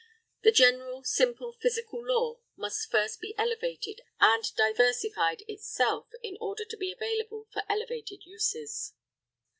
[0.41, 6.75] The general, simple, physical law must first be elevated and diversified itself in order to
[6.77, 8.95] be available for elevated uses.